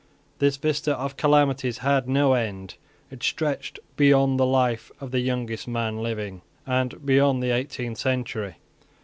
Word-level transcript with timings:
This 0.39 0.57
vista 0.57 0.95
of 0.97 1.15
calamities 1.15 1.77
had 1.77 2.09
no 2.09 2.33
end. 2.33 2.73
It 3.11 3.21
stretched 3.21 3.77
beyond 3.97 4.39
the 4.39 4.47
life 4.47 4.91
of 4.99 5.11
the 5.11 5.19
youngest 5.19 5.67
man 5.67 5.99
living, 6.01 6.41
beyond 7.05 7.43
the 7.43 7.51
eighteenth 7.51 7.99
century. 7.99 8.55